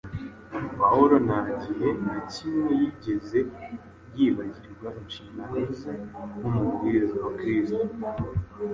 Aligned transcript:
Pawulo 0.79 1.15
nta 1.25 1.39
gihe 1.63 1.89
na 2.03 2.15
kimwe 2.31 2.69
yigeze 2.79 3.39
yibagirwa 4.15 4.87
inshingano 5.01 5.57
ze 5.79 5.91
nk’umubwiriza 6.37 7.17
wa 7.25 7.31
Kristo. 7.37 7.85